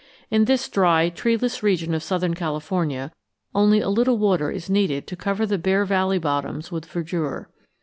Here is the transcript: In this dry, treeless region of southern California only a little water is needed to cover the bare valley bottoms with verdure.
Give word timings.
In 0.31 0.45
this 0.45 0.67
dry, 0.67 1.09
treeless 1.09 1.61
region 1.61 1.93
of 1.93 2.01
southern 2.01 2.33
California 2.33 3.11
only 3.53 3.81
a 3.81 3.87
little 3.89 4.17
water 4.17 4.49
is 4.49 4.67
needed 4.67 5.05
to 5.05 5.15
cover 5.15 5.45
the 5.45 5.59
bare 5.59 5.85
valley 5.85 6.17
bottoms 6.17 6.71
with 6.71 6.87
verdure. 6.87 7.49